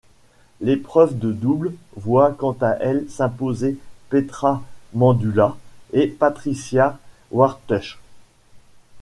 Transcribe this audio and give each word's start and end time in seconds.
L'épreuve 0.61 1.19
de 1.19 1.31
double 1.31 1.75
voit 1.95 2.31
quant 2.31 2.57
à 2.59 2.71
elle 2.79 3.07
s'imposer 3.07 3.77
Petra 4.09 4.63
Mandula 4.95 5.55
et 5.93 6.07
Patricia 6.07 6.97
Wartusch. 7.29 7.99